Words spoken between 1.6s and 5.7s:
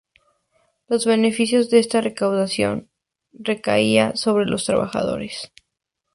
de esta recaudación recaía sobre los trabajadores.